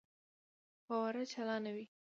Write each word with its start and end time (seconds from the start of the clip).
فوارې 0.85 1.23
چالانې 1.31 1.71
وې. 1.75 1.85